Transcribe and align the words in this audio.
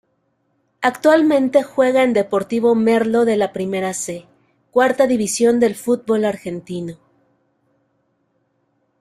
Actualmente 0.81 1.61
juega 1.61 2.01
en 2.03 2.13
Deportivo 2.13 2.73
Merlo 2.73 3.23
de 3.23 3.37
la 3.37 3.53
Primera 3.53 3.93
C, 3.93 4.25
cuarta 4.71 5.05
división 5.05 5.59
del 5.59 5.75
fútbol 5.75 6.25
argentino. 6.25 6.97